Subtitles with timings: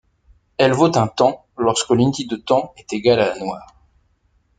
[0.57, 3.75] Elle vaut un temps lorsque l'unité de temps est égale à la noire.